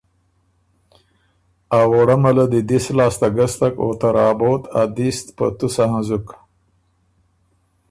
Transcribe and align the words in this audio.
ا 1.79 1.79
ووړمه 1.91 2.31
له 2.37 2.45
دی 2.51 2.61
دِست 2.69 2.89
لاسته 2.97 3.27
ګستک 3.37 3.73
او 3.83 3.89
ته 3.99 4.07
رابوت 4.17 4.63
ا 4.79 4.81
دِست 4.97 5.27
په 5.37 5.45
تُسه 5.57 5.85
هنزُک۔ 5.91 6.27